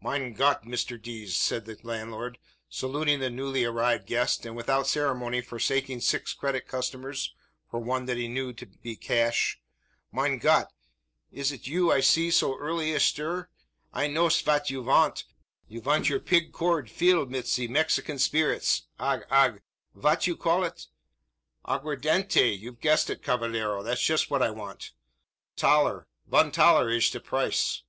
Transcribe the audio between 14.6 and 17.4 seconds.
you vant. You vant your pig coord fill